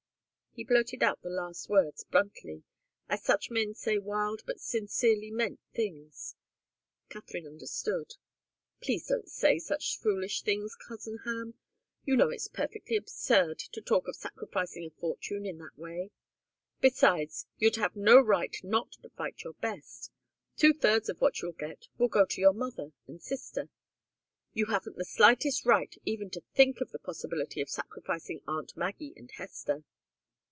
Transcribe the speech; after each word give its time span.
He 0.53 0.65
blurted 0.65 1.01
out 1.01 1.21
the 1.21 1.29
last 1.29 1.69
words 1.69 2.03
bluntly, 2.03 2.65
as 3.07 3.23
such 3.23 3.49
men 3.49 3.73
say 3.73 3.97
wild 3.97 4.41
but 4.45 4.59
sincerely 4.59 5.31
meant 5.31 5.61
things. 5.73 6.35
Katharine 7.07 7.47
understood. 7.47 8.15
"Please 8.81 9.07
don't 9.07 9.29
say 9.29 9.59
such 9.59 9.97
foolish 9.97 10.41
things, 10.41 10.75
cousin 10.75 11.19
Ham. 11.23 11.53
You 12.03 12.17
know 12.17 12.27
it's 12.29 12.49
perfectly 12.49 12.97
absurd 12.97 13.59
to 13.59 13.79
talk 13.81 14.09
of 14.09 14.15
sacrificing 14.17 14.83
a 14.83 14.89
fortune 14.89 15.45
in 15.45 15.57
that 15.59 15.77
way. 15.79 16.11
Besides, 16.81 17.47
you'd 17.57 17.77
have 17.77 17.95
no 17.95 18.19
right 18.19 18.57
not 18.61 18.91
to 19.03 19.09
fight 19.11 19.43
your 19.43 19.53
best. 19.53 20.11
Two 20.57 20.73
thirds 20.73 21.07
of 21.07 21.21
what 21.21 21.41
you'll 21.41 21.53
get 21.53 21.87
will 21.97 22.09
go 22.09 22.25
to 22.25 22.41
your 22.41 22.53
mother 22.53 22.91
and 23.07 23.23
sister. 23.23 23.69
You 24.51 24.65
haven't 24.65 24.97
the 24.97 25.05
slightest 25.05 25.65
right 25.65 25.95
even 26.03 26.29
to 26.31 26.43
think 26.55 26.81
of 26.81 26.91
the 26.91 26.99
possibility 26.99 27.61
of 27.61 27.69
sacrificing 27.69 28.41
aunt 28.49 28.75
Maggie 28.75 29.13
and 29.15 29.31
Hester." 29.31 29.85